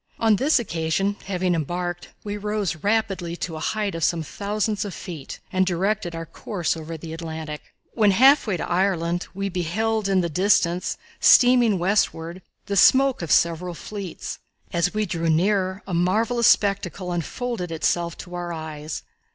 [0.17, 4.95] On this occasion, having embarked, we rose rapidly to a height of some thousands of
[4.95, 7.61] feet and directed our course over the Atlantic.
[7.93, 13.31] When half way to Ireland, we beheld, in the distance, steaming westward, the smoke of
[13.31, 14.39] several fleets.
[14.73, 19.03] As we drew nearer a marvellous spectacle unfolded itself to our eyes.